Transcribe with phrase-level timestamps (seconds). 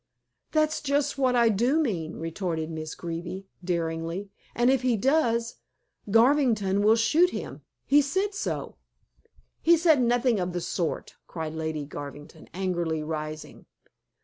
[0.51, 5.57] "That's just what I do mean," retorted Miss Greeby daringly, "and if he does,
[6.09, 7.61] Garvington will shoot him.
[7.85, 8.77] He said so."
[9.61, 13.67] "He said nothing of the sort," cried Lady Garvington, angrily rising.